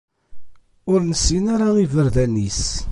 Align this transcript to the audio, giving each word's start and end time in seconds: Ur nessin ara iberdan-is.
Ur 0.91 0.99
nessin 1.09 1.45
ara 1.53 1.67
iberdan-is. 1.83 2.61